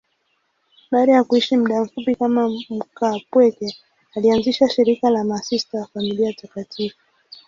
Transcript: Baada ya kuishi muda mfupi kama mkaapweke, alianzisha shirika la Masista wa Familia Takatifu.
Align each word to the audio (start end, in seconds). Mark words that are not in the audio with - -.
Baada 0.91 1.11
ya 1.13 1.23
kuishi 1.23 1.57
muda 1.57 1.81
mfupi 1.83 2.15
kama 2.15 2.49
mkaapweke, 2.69 3.77
alianzisha 4.15 4.69
shirika 4.69 5.09
la 5.09 5.23
Masista 5.23 5.77
wa 5.77 5.87
Familia 5.87 6.33
Takatifu. 6.33 6.97